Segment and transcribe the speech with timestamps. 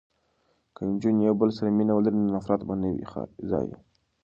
[0.75, 3.03] که نجونې یو بل سره مینه ولري نو نفرت به نه وي
[3.49, 3.67] ځای.